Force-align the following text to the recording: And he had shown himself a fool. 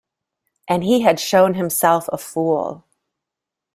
And 0.67 0.83
he 0.83 1.01
had 1.01 1.19
shown 1.19 1.53
himself 1.53 2.09
a 2.11 2.17
fool. 2.17 2.85